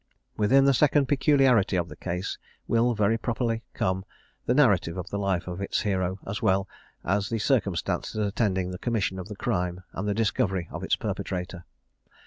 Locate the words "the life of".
5.11-5.61